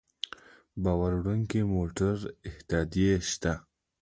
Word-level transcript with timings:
د 0.83 0.83
بار 0.99 1.13
وړونکو 1.19 1.59
موټرو 1.73 2.29
اتحادیې 2.47 3.15
شته 3.31 3.53